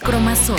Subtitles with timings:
[0.00, 0.58] Cromasol.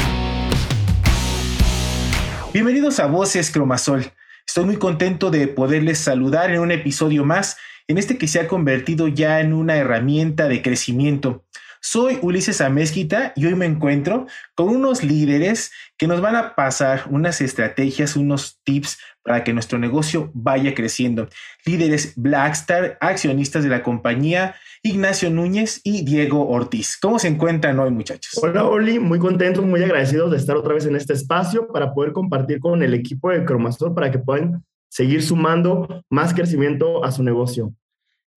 [2.53, 4.05] Bienvenidos a Voces Cromasol.
[4.47, 7.57] Estoy muy contento de poderles saludar en un episodio más,
[7.89, 11.43] en este que se ha convertido ya en una herramienta de crecimiento.
[11.81, 17.05] Soy Ulises Amezquita y hoy me encuentro con unos líderes que nos van a pasar
[17.09, 21.29] unas estrategias, unos tips para que nuestro negocio vaya creciendo.
[21.65, 26.97] Líderes Blackstar, accionistas de la compañía, Ignacio Núñez y Diego Ortiz.
[27.01, 28.37] ¿Cómo se encuentran hoy, muchachos?
[28.41, 32.11] Hola, Oli, muy contentos, muy agradecidos de estar otra vez en este espacio para poder
[32.11, 37.23] compartir con el equipo de Cromastor para que puedan seguir sumando más crecimiento a su
[37.23, 37.73] negocio.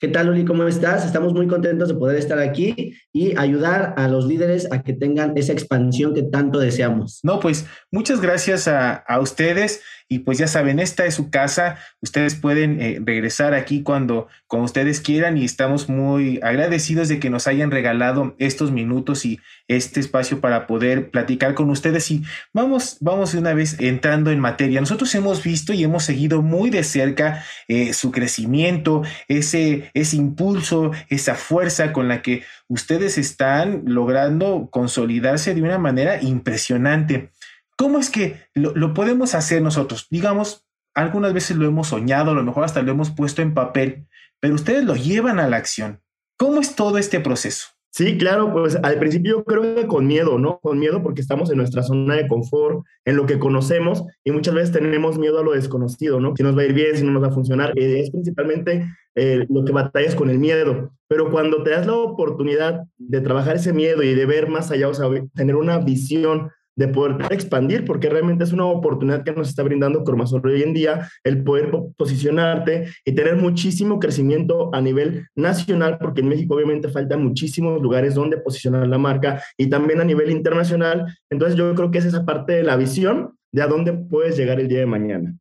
[0.03, 0.45] ¿Qué tal, Oli?
[0.45, 1.07] ¿Cómo estás?
[1.07, 5.39] Estamos muy contentos de poder estar aquí y ayudar a los líderes a que tengan
[5.39, 7.21] esa expansión que tanto deseamos.
[7.23, 9.81] No, pues muchas gracias a, a ustedes
[10.13, 11.79] y pues ya saben, esta es su casa.
[12.03, 17.47] Ustedes pueden eh, regresar aquí cuando, ustedes quieran y estamos muy agradecidos de que nos
[17.47, 22.11] hayan regalado estos minutos y este espacio para poder platicar con ustedes.
[22.11, 24.81] Y vamos, vamos de una vez entrando en materia.
[24.81, 30.91] Nosotros hemos visto y hemos seguido muy de cerca eh, su crecimiento, ese, ese impulso,
[31.09, 37.31] esa fuerza con la que ustedes están logrando consolidarse de una manera impresionante.
[37.77, 40.07] ¿Cómo es que lo, podemos hacer nosotros?
[40.11, 44.07] Digamos, algunas veces lo hemos soñado, a lo mejor hasta lo hemos puesto en papel,
[44.41, 46.01] pero ustedes lo llevan a la acción.
[46.37, 47.67] ¿Cómo es todo este proceso?
[47.95, 50.61] Sí, claro, pues al principio creo que con miedo, ¿no?
[50.61, 54.55] Con miedo porque estamos en nuestra zona de confort, en lo que conocemos y muchas
[54.55, 56.35] veces tenemos miedo a lo desconocido, ¿no?
[56.35, 57.79] Si nos va a ir bien, si no nos va a funcionar.
[57.79, 60.91] Eh, es principalmente eh, lo que batallas con el miedo.
[61.07, 64.89] Pero cuando te das la oportunidad de trabajar ese miedo y de ver más allá,
[64.89, 69.49] o sea, tener una visión de poder expandir, porque realmente es una oportunidad que nos
[69.49, 75.29] está brindando Cromasol hoy en día, el poder posicionarte y tener muchísimo crecimiento a nivel
[75.35, 80.05] nacional, porque en México obviamente faltan muchísimos lugares donde posicionar la marca y también a
[80.05, 81.07] nivel internacional.
[81.31, 84.61] Entonces yo creo que es esa parte de la visión de a dónde puedes llegar
[84.61, 85.37] el día de mañana.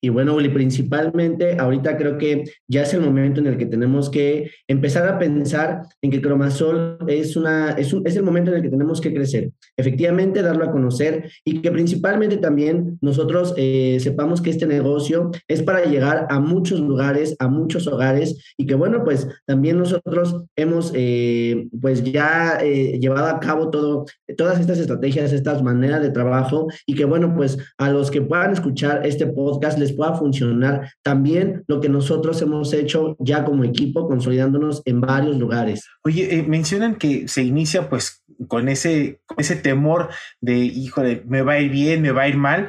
[0.00, 4.10] Y bueno, Uli, principalmente ahorita creo que ya es el momento en el que tenemos
[4.10, 8.58] que empezar a pensar en que Cromasol es, una, es, un, es el momento en
[8.58, 9.50] el que tenemos que crecer.
[9.76, 15.62] Efectivamente, darlo a conocer y que principalmente también nosotros eh, sepamos que este negocio es
[15.62, 20.92] para llegar a muchos lugares, a muchos hogares y que bueno, pues también nosotros hemos
[20.94, 24.06] eh, pues ya eh, llevado a cabo todo,
[24.36, 28.52] todas estas estrategias, estas maneras de trabajo y que bueno, pues a los que puedan
[28.52, 34.08] escuchar este podcast les pueda funcionar también lo que nosotros hemos hecho ya como equipo,
[34.08, 35.86] consolidándonos en varios lugares.
[36.04, 40.10] Oye, eh, mencionan que se inicia pues con ese, ese temor
[40.40, 42.68] de, híjole, me va a ir bien, me va a ir mal,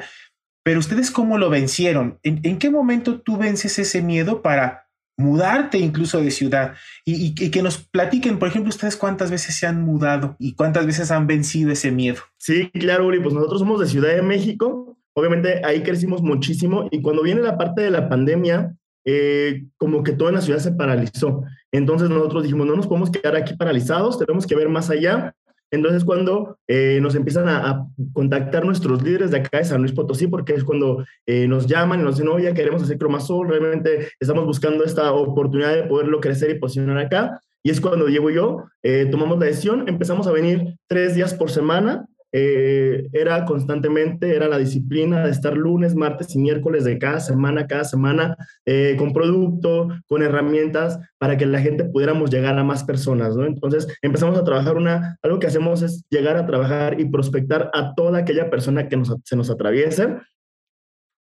[0.62, 2.18] pero ustedes cómo lo vencieron?
[2.22, 4.86] ¿En, en qué momento tú vences ese miedo para
[5.20, 9.66] mudarte incluso de ciudad y, y, que nos platiquen, por ejemplo, ustedes cuántas veces se
[9.66, 12.22] han mudado y cuántas veces han vencido ese miedo.
[12.38, 17.02] Sí, claro, Uri, pues nosotros somos de Ciudad de México Obviamente ahí crecimos muchísimo y
[17.02, 21.42] cuando viene la parte de la pandemia, eh, como que toda la ciudad se paralizó.
[21.72, 25.34] Entonces nosotros dijimos, no nos podemos quedar aquí paralizados, tenemos que ver más allá.
[25.72, 30.26] Entonces cuando eh, nos empiezan a, contactar nuestros líderes de acá de San Luis Potosí,
[30.26, 34.08] porque es cuando eh, nos llaman y nos dicen, oye, ya queremos hacer Cromasol, realmente
[34.18, 37.40] estamos buscando esta oportunidad de poderlo crecer y posicionar acá.
[37.62, 38.64] Y es cuando Diego y yo
[39.10, 44.58] tomamos la decisión, empezamos a venir tres días por semana eh, era constantemente, era la
[44.58, 48.36] disciplina de estar lunes, martes y miércoles de cada semana, cada semana,
[48.66, 53.46] eh, con producto, con herramientas para que la gente pudiéramos llegar a más personas, ¿no?
[53.46, 57.94] Entonces empezamos a trabajar una, algo que hacemos es llegar a trabajar y prospectar a
[57.94, 60.16] toda aquella persona que nos, se nos atraviese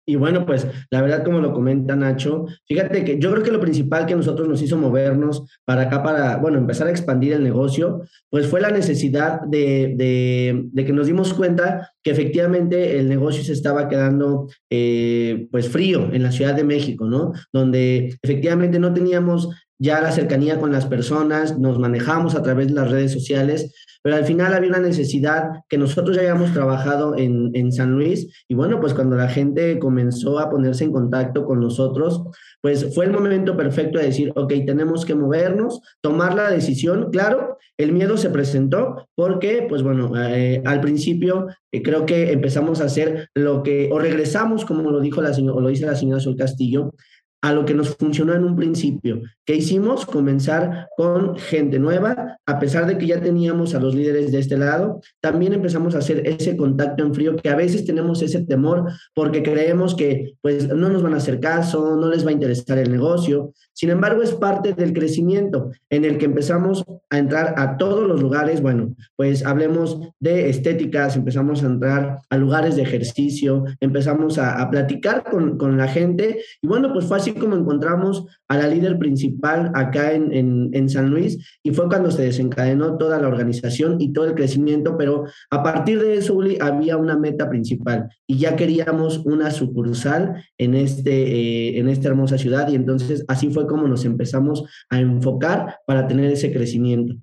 [0.09, 3.59] y bueno, pues la verdad, como lo comenta Nacho, fíjate que yo creo que lo
[3.59, 8.02] principal que nosotros nos hizo movernos para acá, para, bueno, empezar a expandir el negocio,
[8.28, 13.44] pues fue la necesidad de, de, de que nos dimos cuenta que efectivamente el negocio
[13.44, 17.34] se estaba quedando, eh, pues, frío en la Ciudad de México, ¿no?
[17.54, 19.50] Donde efectivamente no teníamos
[19.80, 23.74] ya la cercanía con las personas, nos manejamos a través de las redes sociales,
[24.04, 28.46] pero al final había una necesidad que nosotros ya habíamos trabajado en, en, San Luis
[28.48, 32.24] y bueno, pues cuando la gente comenzó a ponerse en contacto con nosotros,
[32.62, 37.58] pues fue el momento perfecto de decir, ok, tenemos que movernos, tomar la decisión, claro,
[37.78, 42.86] el miedo se presentó porque, pues bueno, eh, al principio eh, creo que empezamos a
[42.86, 46.36] hacer lo que, o regresamos, como lo dijo la señora, lo dice la señora Sol
[46.36, 46.94] Castillo,
[47.41, 49.21] a lo que nos funcionó en un principio.
[49.45, 50.06] ¿Qué hicimos?
[50.06, 54.57] Comenzar con gente nueva, a pesar de que ya teníamos a los líderes de este
[54.57, 58.91] lado, también empezamos a hacer ese contacto en frío que a veces tenemos ese temor
[59.15, 62.77] porque creemos que pues no nos van a hacer caso, no les va a interesar
[62.77, 63.53] el negocio.
[63.74, 68.21] Sin embargo, es parte del crecimiento en el que empezamos a entrar a todos los
[68.21, 74.69] lugares, bueno, pues hablemos de estéticas, empezamos a entrar a lugares de ejercicio, empezamos a,
[74.69, 78.98] platicar con, con la gente y bueno, pues fue así como encontramos a la líder
[78.98, 84.12] principal acá en, en, San Luis y fue cuando se desencadenó toda la organización y
[84.14, 88.56] todo el crecimiento, pero a partir de eso, Uli, había una meta principal y ya
[88.56, 93.88] queríamos una sucursal en, este, eh, en esta hermosa ciudad y entonces así fue como
[93.88, 97.16] nos empezamos a enfocar para tener ese crecimiento.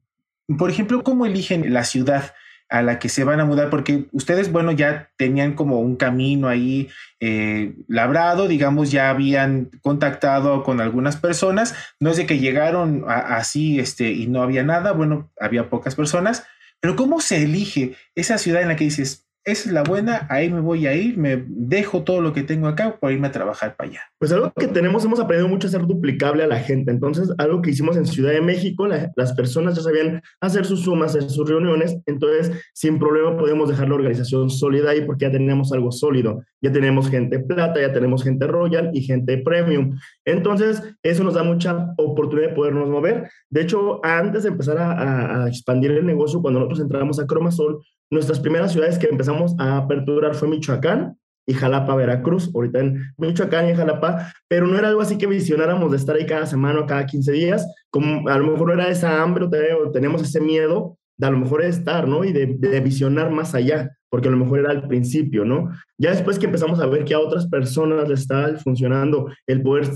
[0.58, 2.32] Por ejemplo, ¿cómo eligen la ciudad?
[2.68, 6.48] A la que se van a mudar, porque ustedes, bueno, ya tenían como un camino
[6.48, 6.88] ahí
[7.20, 13.78] eh, labrado, digamos, ya habían contactado con algunas personas, no es de que llegaron así
[13.78, 16.44] este, y no había nada, bueno, había pocas personas,
[16.80, 20.50] pero ¿cómo se elige esa ciudad en la que dices, esa es la buena, ahí
[20.50, 23.76] me voy a ir, me dejo todo lo que tengo acá por irme a trabajar
[23.76, 24.00] para allá.
[24.18, 26.90] Pues algo que tenemos, hemos aprendido mucho a ser duplicable a la gente.
[26.90, 31.14] Entonces, algo que hicimos en Ciudad de México, las personas ya sabían hacer sus sumas,
[31.14, 35.72] hacer sus reuniones, entonces sin problema podemos dejar la organización sólida ahí porque ya tenemos
[35.72, 36.42] algo sólido.
[36.60, 39.96] Ya tenemos gente plata, ya tenemos gente royal y gente premium.
[40.24, 43.30] Entonces, eso nos da mucha oportunidad de podernos mover.
[43.48, 47.80] De hecho, antes de empezar a, a expandir el negocio, cuando nosotros entramos a Cromasol,
[48.10, 53.68] Nuestras primeras ciudades que empezamos a aperturar fue Michoacán y Jalapa, Veracruz, ahorita en Michoacán
[53.70, 56.86] y Jalapa, pero no era algo así que visionáramos de estar ahí cada semana o
[56.86, 60.98] cada 15 días, como a lo mejor no era esa hambre o tenemos ese miedo
[61.16, 62.24] de a lo mejor estar, ¿no?
[62.24, 65.70] Y de, de, visionar más allá, porque a lo mejor era al principio, ¿no?
[65.98, 69.88] Ya después que empezamos a ver que a otras personas les está funcionando el poder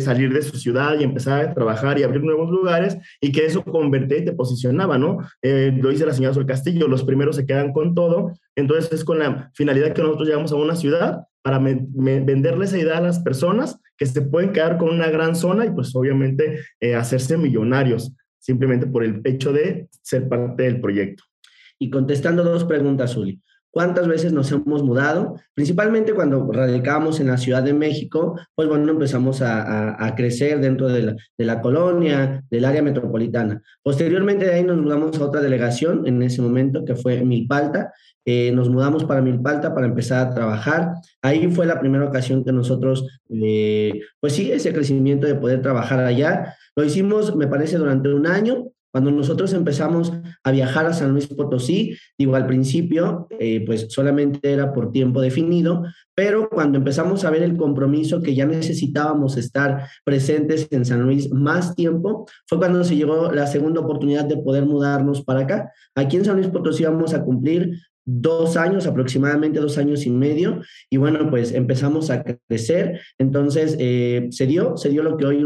[0.00, 3.62] salir de su ciudad y empezar a trabajar y abrir nuevos lugares y que eso
[3.62, 5.18] convertía y te posicionaba, ¿no?
[5.42, 9.04] Eh, lo dice la señora Sol Castillo, los primeros se quedan con todo, entonces es
[9.04, 13.20] con la finalidad que nosotros llegamos a una ciudad para venderle esa idea a las
[13.20, 18.12] personas que se pueden quedar con una gran zona y pues obviamente eh, hacerse millonarios
[18.38, 21.24] simplemente por el hecho de ser parte del proyecto.
[21.78, 23.40] Y contestando dos preguntas, Uli
[23.76, 28.90] cuántas veces nos hemos mudado, principalmente cuando radicábamos en la Ciudad de México, pues bueno,
[28.90, 33.60] empezamos a, crecer dentro de la, colonia, del área metropolitana.
[33.82, 37.92] Posteriormente de ahí nos mudamos a otra delegación en ese momento, que fue Milpalta.
[38.24, 40.92] Eh, nos mudamos para Milpalta para empezar a trabajar.
[41.20, 46.02] Ahí fue la primera ocasión que nosotros, eh, pues sí, ese crecimiento de poder trabajar
[46.02, 46.54] allá.
[46.74, 50.10] Lo hicimos, me parece, durante un año cuando nosotros empezamos
[50.42, 55.20] a viajar a San Luis Potosí, digo, al principio, eh, pues solamente era por tiempo
[55.20, 55.84] definido,
[56.14, 61.30] pero cuando empezamos a ver el compromiso que ya necesitábamos estar presentes en San Luis
[61.30, 65.70] más tiempo, fue cuando se llegó la segunda oportunidad de poder mudarnos para acá.
[65.94, 70.60] Aquí en San Luis Potosí vamos a cumplir dos años, aproximadamente dos años y medio,
[70.88, 75.44] y bueno, pues empezamos a crecer, entonces eh, se dio, se dio lo que hoy,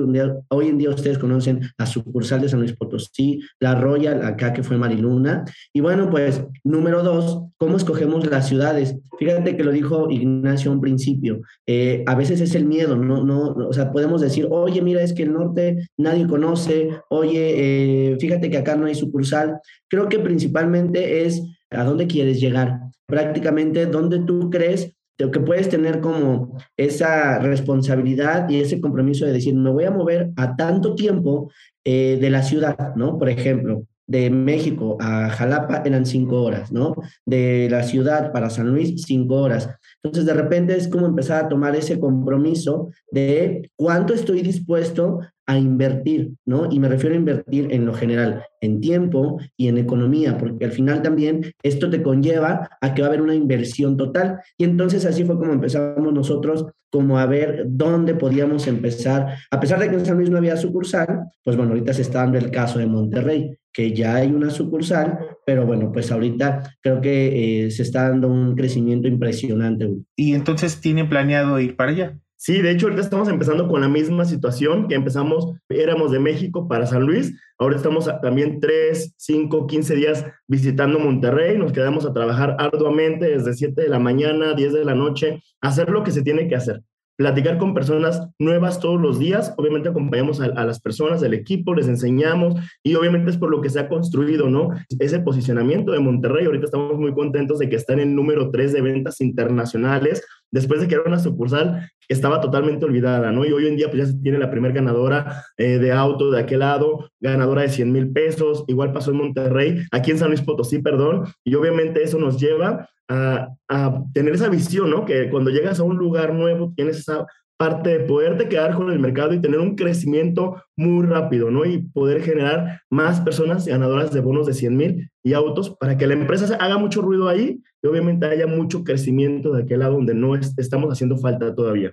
[0.48, 4.62] hoy en día ustedes conocen, la sucursal de San Luis Potosí, la Royal, acá que
[4.62, 8.94] fue Mariluna, y bueno, pues número dos, ¿cómo escogemos las ciudades?
[9.18, 13.54] Fíjate que lo dijo Ignacio un principio, eh, a veces es el miedo, no, no,
[13.54, 18.50] o sea, podemos decir, oye, mira, es que el norte nadie conoce, oye, eh, fíjate
[18.50, 19.58] que acá no hay sucursal,
[19.88, 24.94] creo que principalmente es a dónde quieres llegar, prácticamente dónde tú crees
[25.28, 30.30] que puedes tener como esa responsabilidad y ese compromiso de decir, me voy a mover
[30.36, 31.50] a tanto tiempo
[31.84, 33.18] eh, de la ciudad, ¿no?
[33.18, 36.94] Por ejemplo, de México a Jalapa eran cinco horas, ¿no?
[37.26, 39.68] De la ciudad para San Luis, cinco horas.
[40.02, 45.58] Entonces, de repente es como empezar a tomar ese compromiso de cuánto estoy dispuesto a
[45.58, 46.70] invertir, ¿no?
[46.70, 50.70] Y me refiero a invertir en lo general, en tiempo y en economía, porque al
[50.70, 54.38] final también esto te conlleva a que va a haber una inversión total.
[54.56, 59.38] Y entonces así fue como empezamos nosotros como a ver dónde podíamos empezar.
[59.50, 62.20] A pesar de que en San Luis no había sucursal, pues bueno, ahorita se está
[62.20, 67.00] dando el caso de Monterrey, que ya hay una sucursal, pero bueno, pues ahorita creo
[67.00, 69.88] que eh, se está dando un crecimiento impresionante.
[70.14, 72.20] Y entonces tienen planeado ir para allá.
[72.42, 76.66] Sí, de hecho ahorita estamos empezando con la misma situación que empezamos, éramos de México
[76.68, 82.14] para San Luis, ahora estamos también 3, 5, 15 días visitando Monterrey, nos quedamos a
[82.14, 86.22] trabajar arduamente desde 7 de la mañana, 10 de la noche, hacer lo que se
[86.22, 86.82] tiene que hacer
[87.20, 89.52] platicar con personas nuevas todos los días.
[89.58, 93.68] Obviamente acompañamos a, las personas del equipo, les enseñamos y obviamente es por lo que
[93.68, 94.70] se ha construido, ¿no?
[94.98, 96.46] Ese posicionamiento de Monterrey.
[96.46, 100.80] Ahorita estamos muy contentos de que está en el número 3 de ventas internacionales después
[100.80, 103.44] de que era una sucursal estaba totalmente olvidada, ¿no?
[103.44, 106.40] Y hoy en día pues ya se tiene la primera ganadora eh, de auto de
[106.40, 110.42] aquel lado, ganadora de 100 mil pesos, igual pasó en Monterrey, aquí en San Luis
[110.42, 115.04] Potosí, perdón, y obviamente eso nos lleva a, a tener esa visión, ¿no?
[115.04, 117.26] Que cuando llegas a un lugar nuevo tienes esa
[117.60, 121.66] parte de poderte quedar con el mercado y tener un crecimiento muy rápido, ¿no?
[121.66, 126.06] Y poder generar más personas ganadoras de bonos de 100 mil y autos para que
[126.06, 130.14] la empresa haga mucho ruido ahí y obviamente haya mucho crecimiento de aquel lado donde
[130.14, 131.92] no estamos haciendo falta todavía.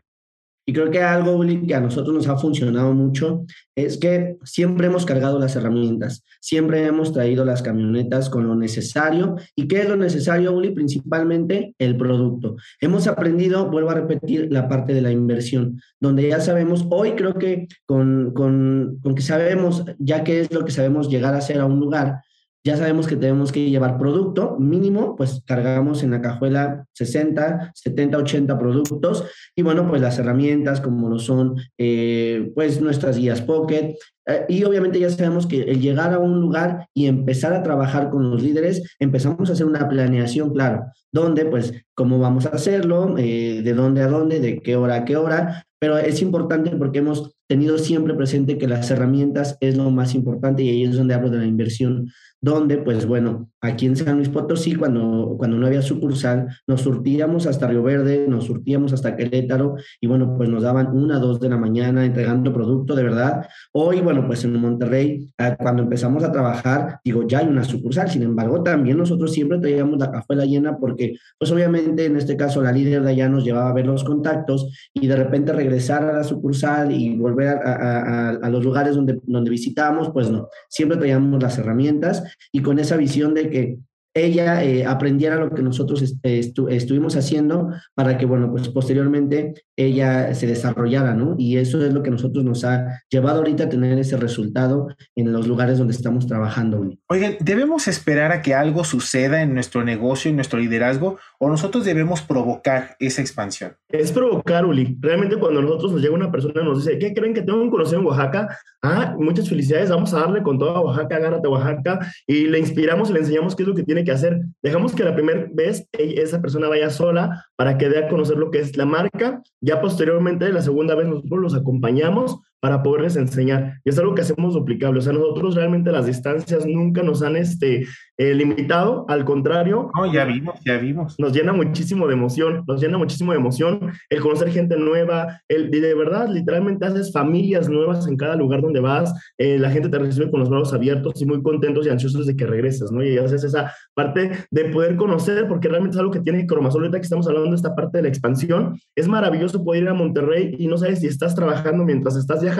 [0.69, 5.05] Y creo que algo que a nosotros nos ha funcionado mucho es que siempre hemos
[5.05, 9.37] cargado las herramientas, siempre hemos traído las camionetas con lo necesario.
[9.55, 10.71] ¿Y qué es lo necesario, Uli?
[10.71, 12.57] Principalmente el producto.
[12.81, 17.35] Hemos aprendido, vuelvo a repetir, la parte de la inversión, donde ya sabemos, hoy creo
[17.35, 21.61] que con, con, con que sabemos ya qué es lo que sabemos llegar a hacer
[21.61, 22.19] a un lugar,
[22.67, 28.17] ya sabemos que tenemos que llevar producto mínimo, pues cargamos en la cajuela 60, 70,
[28.17, 29.23] 80 productos
[29.55, 33.95] y bueno, pues las herramientas como lo son eh, pues nuestras guías Pocket,
[34.27, 38.09] eh, y obviamente ya sabemos que el llegar a un lugar y empezar a trabajar
[38.09, 43.17] con los líderes, empezamos a hacer una planeación, claro, donde pues cómo vamos a hacerlo,
[43.17, 46.99] eh, de dónde a dónde, de qué hora a qué hora, pero es importante porque
[46.99, 51.13] hemos tenido siempre presente que las herramientas es lo más importante y ahí es donde
[51.13, 55.65] hablo de la inversión, donde pues bueno, aquí en San Luis Potosí, cuando, cuando no
[55.65, 60.63] había sucursal, nos surtíamos hasta Río Verde, nos surtíamos hasta Querétaro y bueno, pues nos
[60.63, 63.47] daban una, dos de la mañana entregando producto de verdad.
[63.73, 68.09] Hoy, bueno, pues en Monterrey, ah, cuando empezamos a trabajar, digo, ya hay una sucursal,
[68.09, 72.61] sin embargo, también nosotros siempre traíamos la cajuela llena porque pues obviamente en este caso
[72.61, 76.13] la líder de allá nos llevaba a ver los contactos y de repente regresar a
[76.13, 81.57] la sucursal y volver a, los lugares donde, donde visitábamos, pues no, siempre traíamos las
[81.57, 83.77] herramientas y con esa visión de que
[84.25, 90.47] ella eh, aprendiera lo que nosotros estuvimos haciendo para que, bueno, pues posteriormente ella se
[90.47, 91.35] desarrollara, ¿no?
[91.37, 95.31] Y eso es lo que nosotros nos ha llevado ahorita a tener ese resultado en
[95.31, 96.89] los lugares donde estamos trabajando.
[97.07, 101.85] Oigan, ¿debemos esperar a que algo suceda en nuestro negocio, en nuestro liderazgo, o nosotros
[101.85, 103.73] debemos provocar esa expansión?
[103.89, 104.97] Es provocar, Uli.
[104.99, 107.69] Realmente cuando nosotros nos llega una persona y nos dice, ¿qué creen que tengo un
[107.69, 108.57] conocido en Oaxaca?
[108.81, 113.13] Ah, muchas felicidades, vamos a darle con toda Oaxaca, agárrate Oaxaca, y le inspiramos y
[113.13, 114.39] le enseñamos qué es lo que tiene que hacer.
[114.63, 118.51] Dejamos que la primera vez esa persona vaya sola para que dé a conocer lo
[118.51, 119.41] que es la marca.
[119.59, 123.79] Ya posteriormente, la segunda vez nosotros los acompañamos para poderles enseñar.
[123.85, 124.99] Y es algo que hacemos duplicable.
[124.99, 127.85] O sea, nosotros realmente las distancias nunca nos han este,
[128.17, 129.89] eh, limitado, al contrario.
[129.95, 131.15] No, ya vimos, ya vimos.
[131.17, 135.73] Nos llena muchísimo de emoción, nos llena muchísimo de emoción el conocer gente nueva, el,
[135.73, 139.87] y de verdad, literalmente haces familias nuevas en cada lugar donde vas, eh, la gente
[139.87, 143.01] te recibe con los brazos abiertos y muy contentos y ansiosos de que regreses, ¿no?
[143.01, 146.97] Y haces esa parte de poder conocer, porque realmente es algo que tiene Cromasol, ahorita
[146.97, 150.53] que estamos hablando de esta parte de la expansión, es maravilloso poder ir a Monterrey
[150.59, 152.56] y no sabes si estás trabajando mientras estás viajando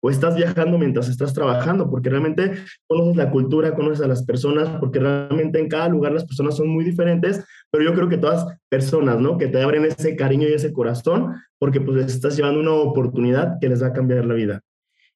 [0.00, 2.52] o estás viajando mientras estás trabajando, porque realmente
[2.86, 6.68] conoces la cultura, conoces a las personas, porque realmente en cada lugar las personas son
[6.68, 9.38] muy diferentes, pero yo creo que todas personas, ¿no?
[9.38, 13.68] Que te abren ese cariño y ese corazón, porque pues estás llevando una oportunidad que
[13.68, 14.60] les va a cambiar la vida.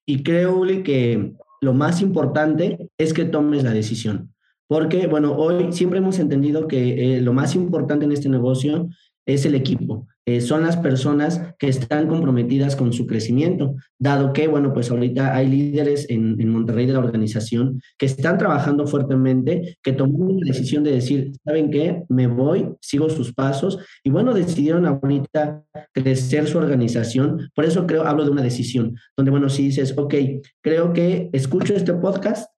[0.04, 4.34] Y creo, que lo más importante es que tomes la decisión.
[4.66, 8.88] Porque, bueno, hoy siempre hemos entendido que eh, lo más importante en este negocio
[9.26, 10.08] es el equipo.
[10.24, 15.34] Eh, son las personas que están comprometidas con su crecimiento, dado que, bueno, pues ahorita
[15.34, 20.84] hay líderes en, Monterrey de la organización que están trabajando fuertemente, que tomaron la decisión
[20.84, 22.04] de decir, ¿saben qué?
[22.08, 27.50] Me voy, sigo sus pasos, y bueno, decidieron ahorita crecer su organización.
[27.54, 30.14] Por eso creo, hablo de una decisión, donde, bueno, si dices, ok,
[30.60, 32.48] creo que escucho este podcast,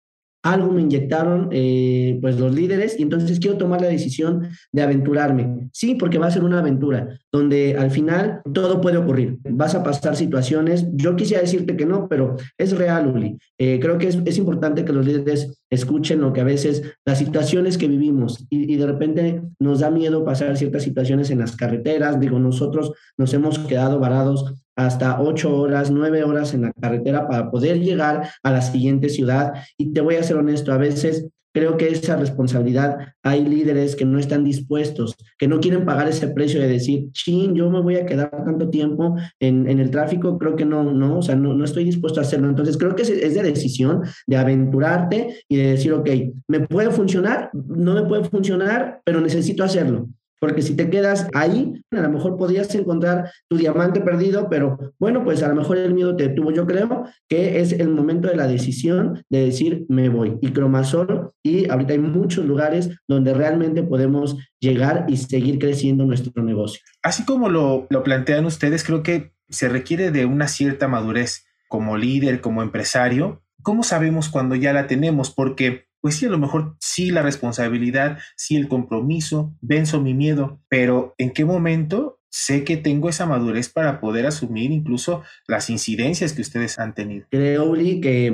[0.45, 5.71] algo me inyectaron eh, pues los líderes y entonces quiero tomar la decisión de aventurarme.
[5.73, 9.39] Sí, porque va a ser una aventura donde al final todo puede ocurrir.
[9.43, 10.87] Vas a pasar situaciones.
[10.93, 13.39] Yo quisiera decirte que no, pero es real, Uli.
[13.59, 17.19] Eh, creo que es, es, importante que los líderes escuchen lo que a veces las
[17.19, 21.57] situaciones que vivimos y, y de repente nos da miedo pasar ciertas situaciones en las
[21.57, 22.21] carreteras.
[22.21, 27.51] Digo, nosotros nos hemos quedado varados hasta ocho horas, nueve horas en la carretera para
[27.51, 29.53] poder llegar a la siguiente ciudad.
[29.79, 34.05] Y te voy a ser honesto, a veces creo que esa responsabilidad hay líderes que
[34.05, 37.95] no están dispuestos, que no quieren pagar ese precio de decir, chin, yo me voy
[37.95, 41.55] a quedar tanto tiempo en, en el tráfico, creo que no, no, o sea, no,
[41.55, 42.49] no estoy dispuesto a hacerlo.
[42.49, 46.11] Entonces, creo que es, es, de decisión, de aventurarte y de decir, ok,
[46.49, 50.09] me puede funcionar, no me puede funcionar, pero necesito hacerlo.
[50.45, 55.25] Porque si te quedas ahí, a lo mejor podrías encontrar tu diamante perdido, pero bueno,
[55.25, 56.51] pues a lo mejor el miedo te detuvo.
[56.51, 60.37] Yo creo que es el momento de la decisión de decir me voy.
[60.43, 66.43] Y Cromasol, y ahorita hay muchos lugares donde realmente podemos llegar y seguir creciendo nuestro
[66.43, 66.83] negocio.
[67.03, 71.97] Así como lo, lo plantean ustedes, creo que se requiere de una cierta madurez como
[71.97, 73.43] líder, como empresario.
[73.63, 75.31] ¿Cómo sabemos cuando ya la tenemos?
[75.31, 80.61] Porque pues sí, a lo mejor sí la responsabilidad, sí el compromiso, venzo mi miedo,
[80.69, 86.35] pero ¿en qué momento sé que tengo esa madurez para poder asumir incluso las incidencias
[86.35, 87.27] que ustedes han tenido?
[87.31, 88.27] Creo, Uli, que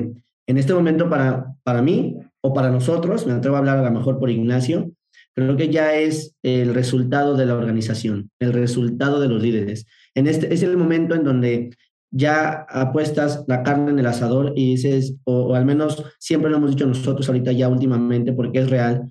[0.49, 3.93] en este momento para, para mí o para nosotros, me atrevo a hablar a lo
[3.93, 4.91] mejor por Ignacio,
[5.33, 9.87] creo que ya es el resultado de la organización, el resultado de los líderes.
[10.17, 11.71] En este es el momento en donde
[12.11, 16.71] ya apuestas la carne en el asador y dices, o, al menos siempre lo hemos
[16.71, 19.11] dicho nosotros ahorita ya últimamente, porque es real,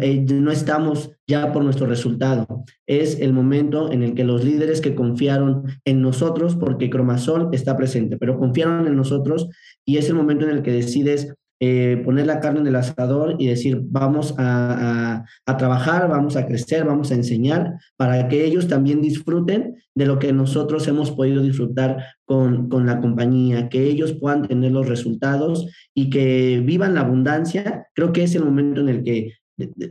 [0.00, 2.46] eh, no estamos ya por nuestro resultado.
[2.86, 7.76] Es el momento en el que los líderes que confiaron en nosotros, porque Cromasol está
[7.76, 9.48] presente, pero confiaron en nosotros
[9.84, 13.36] y es el momento en el que decides eh, poner la carne en el asador
[13.38, 19.00] y decir, vamos a, trabajar, vamos a crecer, vamos a enseñar, para que ellos también
[19.00, 24.48] disfruten de lo que nosotros hemos podido disfrutar con, con la compañía, que ellos puedan
[24.48, 27.86] tener los resultados y que vivan la abundancia.
[27.94, 29.34] Creo que es el momento en el que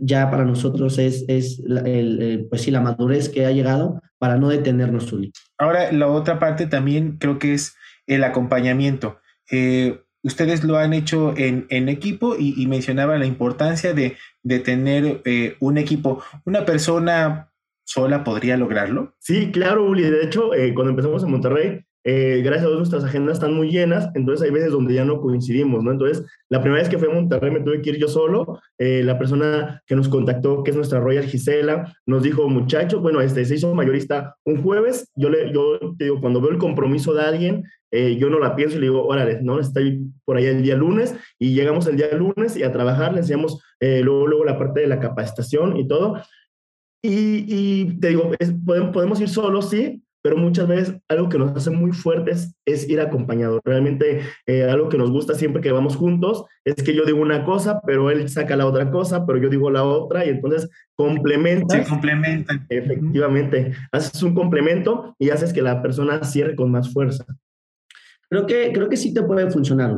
[0.02, 4.50] ya para nosotros es, es el, pues sí, la madurez que ha llegado para no
[4.50, 5.32] detenernos, Zuli.
[5.58, 7.74] Ahora, la otra parte también creo que es
[8.08, 9.20] el acompañamiento.
[9.50, 15.22] Eh, ustedes lo han hecho en, en equipo y, mencionaba la importancia de, de tener
[15.26, 16.24] eh, un equipo.
[16.46, 17.52] ¿Una persona
[17.84, 19.16] sola podría lograrlo?
[19.20, 20.04] Sí, claro, Uli.
[20.04, 23.70] De hecho, eh, cuando empezamos en Monterrey, eh, gracias a Dios nuestras agendas están muy
[23.70, 25.92] llenas, entonces hay veces donde ya no coincidimos, ¿no?
[25.92, 29.20] Entonces, la primera vez que fui a Monterrey me tuve que ir yo solo, la
[29.20, 33.56] persona que nos contactó, que es nuestra Royal Gisela, nos dijo, muchachos, bueno, este se
[33.56, 37.64] hizo mayorista un jueves, yo, le, yo te digo, cuando veo el compromiso de alguien,
[37.92, 40.76] eh, yo no la pienso y le digo, órale, no, estoy por allá el día
[40.76, 44.58] lunes y llegamos el día lunes y a trabajar, le enseñamos eh, luego, luego la
[44.58, 46.16] parte de la capacitación y todo.
[47.04, 48.32] Y, y te digo,
[48.66, 52.88] podemos, podemos ir solos, sí, pero muchas veces algo que nos hace muy fuertes es
[52.88, 53.60] ir acompañado.
[53.64, 57.44] Realmente eh, algo que nos gusta siempre que vamos juntos es que yo digo una
[57.44, 61.84] cosa, pero él saca la otra cosa, pero yo digo la otra y entonces complementan.
[61.84, 62.66] Se complementan.
[62.70, 67.26] Efectivamente, haces un complemento y haces que la persona cierre con más fuerza.
[68.30, 69.98] Creo que, creo que sí te puede funcionar.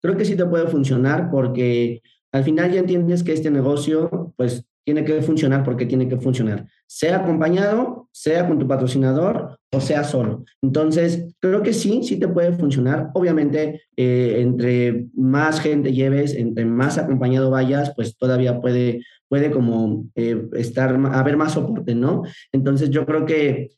[0.00, 4.64] Creo que sí te puede funcionar porque al final ya entiendes que este negocio, pues,
[4.84, 10.04] tiene que funcionar porque tiene que funcionar, sea acompañado, sea con tu patrocinador o sea
[10.04, 10.44] solo.
[10.62, 13.10] Entonces, creo que sí, sí te puede funcionar.
[13.14, 20.06] Obviamente, eh, entre más gente lleves, entre más acompañado vayas, pues todavía puede, puede como
[20.14, 22.22] eh, estar, haber más soporte, ¿no?
[22.52, 23.70] Entonces, yo creo que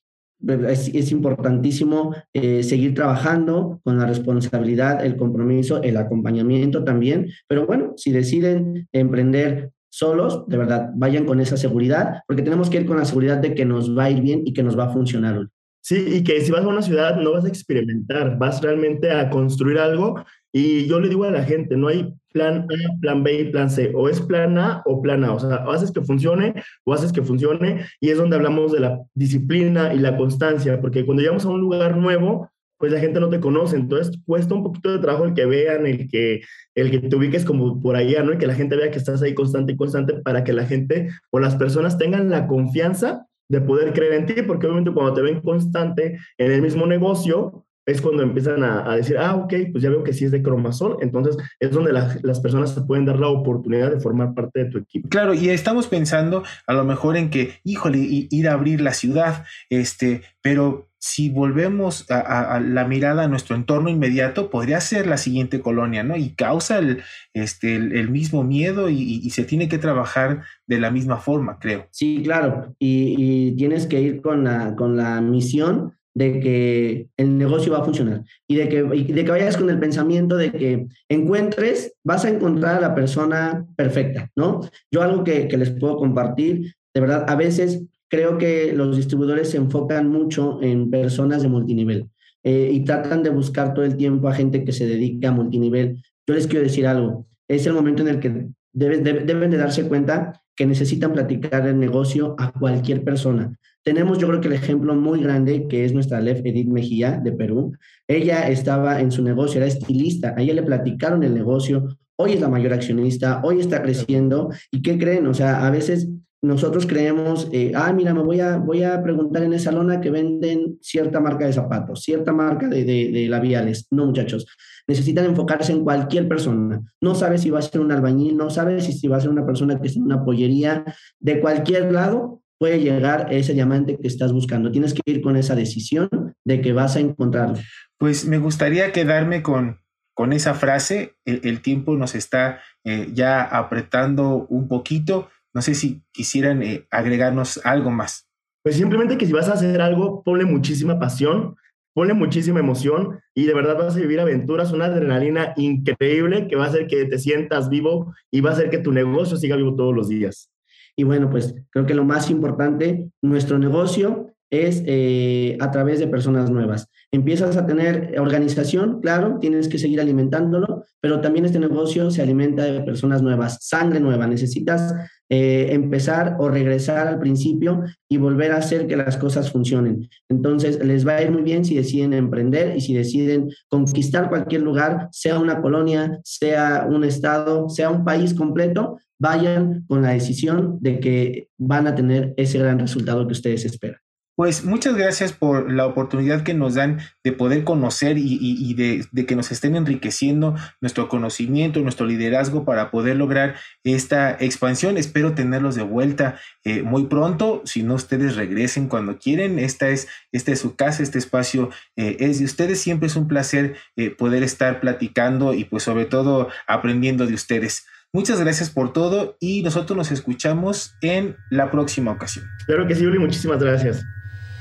[0.69, 7.29] es, importantísimo eh, seguir trabajando con la responsabilidad, el compromiso, el acompañamiento también.
[7.47, 12.79] Pero bueno, si deciden emprender solos, de verdad, vayan con esa seguridad, porque tenemos que
[12.79, 14.87] ir con la seguridad de que nos va a ir bien y que nos va
[14.87, 15.49] a funcionar.
[15.85, 19.29] Sí, y que si vas a una ciudad no vas a experimentar, vas realmente a
[19.29, 20.25] construir algo.
[20.51, 23.69] Y yo le digo a la gente, no hay plan A, plan B y plan
[23.69, 23.93] C.
[23.95, 25.35] O es plan A o plan A.
[25.35, 27.85] O sea, haces que funcione o haces que funcione.
[28.01, 31.61] Y es donde hablamos de la disciplina y la constancia, porque cuando llegamos a un
[31.61, 35.35] lugar nuevo, pues la gente no te conoce, entonces cuesta un poquito de trabajo el
[35.35, 36.41] que vean, el que,
[36.75, 38.33] el que te ubiques como por allá, ¿no?
[38.33, 41.11] Y que la gente vea que estás ahí constante y constante para que la gente
[41.31, 45.23] o las personas tengan la confianza de poder creer en ti, porque obviamente cuando te
[45.23, 49.91] ven constante en el mismo negocio, es cuando empiezan a, decir, ah, ok, pues ya
[49.91, 53.29] veo que sí es de cromasol, entonces es donde las personas te pueden dar la
[53.29, 55.09] oportunidad de formar parte de tu equipo.
[55.09, 59.45] Claro, y estamos pensando a lo mejor en que, híjole, ir a abrir la ciudad,
[59.69, 65.61] este, pero si volvemos a, la mirada a nuestro entorno inmediato, podría ser la siguiente
[65.61, 66.17] colonia, ¿no?
[66.17, 67.03] Y causa el,
[67.35, 71.89] este, mismo miedo y, se tiene que trabajar de la misma forma, creo.
[71.91, 77.85] Sí, claro, y, tienes que ir con la, misión de que el negocio va a
[77.85, 82.31] funcionar y de que, de que vayas con el pensamiento de que encuentres, vas a
[82.31, 84.63] encontrar a la persona perfecta, ¿no?
[84.91, 89.57] Yo algo que les puedo compartir, de verdad, a veces creo que los distribuidores se
[89.57, 92.09] enfocan mucho en personas de multinivel
[92.43, 96.03] eh, y tratan de buscar todo el tiempo a gente que se dedica a multinivel.
[96.27, 100.41] Yo les quiero decir algo, es el momento en el que deben, de darse cuenta
[100.57, 103.57] que necesitan platicar el negocio a cualquier persona.
[103.83, 107.33] Tenemos yo creo que el ejemplo muy grande que es nuestra Lef Edith Mejía de
[107.33, 107.73] Perú.
[108.09, 112.41] Ella estaba en su negocio, era estilista, a ella le platicaron el negocio, hoy es
[112.41, 115.27] la mayor accionista, hoy está creciendo y ¿qué creen?
[115.27, 116.09] O sea, a veces
[116.45, 120.11] nosotros creemos, eh, ah, mira, me voy a, voy a preguntar en esa lona que
[120.11, 123.87] venden cierta marca de zapatos, cierta marca de, de, labiales.
[123.91, 124.47] No, muchachos,
[124.87, 126.83] necesitan enfocarse en cualquier persona.
[127.01, 129.47] No sabes si va a ser un albañil, no sabes si, va a ser una
[129.47, 130.85] persona que está en una pollería,
[131.19, 134.71] de cualquier lado puede llegar ese diamante que estás buscando.
[134.71, 136.09] Tienes que ir con esa decisión
[136.45, 137.57] de que vas a encontrarlo.
[137.97, 139.81] Pues me gustaría quedarme con,
[140.13, 141.17] con esa frase.
[141.25, 147.65] El, tiempo nos está eh, ya apretando un poquito no sé si quisieran eh, agregarnos
[147.65, 148.29] algo más.
[148.63, 151.55] Pues simplemente que si vas a hacer algo, ponle muchísima pasión,
[151.95, 156.65] ponle muchísima emoción y de verdad vas a vivir aventuras, una adrenalina increíble que va
[156.65, 159.77] a hacer que te sientas vivo y va a hacer que tu negocio siga vivo
[159.77, 160.51] todos los días.
[160.97, 166.07] Y bueno, pues creo que lo más importante, nuestro negocio es eh, a través de
[166.07, 166.89] personas nuevas.
[167.13, 172.65] Empiezas a tener organización, claro, tienes que seguir alimentándolo, pero también este negocio se alimenta
[172.65, 174.27] de personas nuevas, sangre nueva.
[174.27, 174.95] Necesitas
[175.31, 180.09] eh, empezar o regresar al principio y volver a hacer que las cosas funcionen.
[180.29, 184.63] Entonces, les va a ir muy bien si deciden emprender y si deciden conquistar cualquier
[184.63, 190.79] lugar, sea una colonia, sea un estado, sea un país completo, vayan con la decisión
[190.81, 194.04] de que van a tener ese gran resultado que ustedes esperan.
[194.37, 199.37] Pues muchas gracias por la oportunidad que nos dan de poder conocer y, de, que
[199.37, 204.99] nos estén enriqueciendo nuestro conocimiento, nuestro liderazgo para poder lograr esta expansión.
[204.99, 207.63] Espero tenerlos de vuelta eh, muy pronto.
[207.65, 209.61] Si no, ustedes regresen cuando quieren.
[209.61, 212.81] Esta es, esta es su casa, este espacio eh, es de ustedes.
[212.81, 217.87] Siempre es un placer eh, poder estar platicando y pues sobre todo aprendiendo de ustedes.
[218.13, 222.47] Muchas gracias por todo y nosotros nos escuchamos en la próxima ocasión.
[222.67, 223.21] Claro que sí, Uli.
[223.21, 224.05] Muchísimas gracias.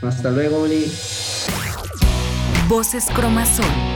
[0.08, 0.92] Hasta luego, Oli.
[2.68, 3.93] Voces Cromazón.